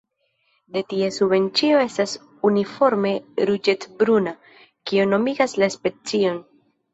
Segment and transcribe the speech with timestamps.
[0.75, 2.15] De tie suben ĉio estas
[2.49, 3.11] uniforme
[3.51, 4.35] ruĝecbruna,
[4.93, 6.43] kio nomigas la specion.